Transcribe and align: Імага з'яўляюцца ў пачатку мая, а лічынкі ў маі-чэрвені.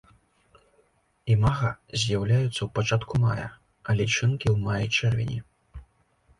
Імага 1.33 1.69
з'яўляюцца 2.01 2.51
ў 2.63 2.69
пачатку 2.79 3.13
мая, 3.27 3.47
а 3.87 3.99
лічынкі 4.03 4.47
ў 4.55 4.67
маі-чэрвені. 4.67 5.39